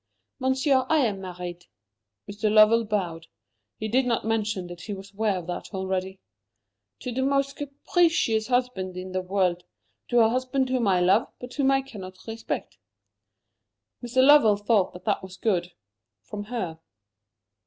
[0.39, 1.67] Monsieur, I am married"
[2.27, 2.51] Mr.
[2.51, 3.27] Lovell bowed.
[3.77, 6.19] He did not mention that he was aware of that already
[7.01, 9.63] "to the most capricious husband in the world
[10.07, 12.79] to a husband whom I love, but whom I cannot respect."
[14.03, 14.25] Mr.
[14.25, 15.71] Lovell thought that that was good
[16.23, 16.79] from her.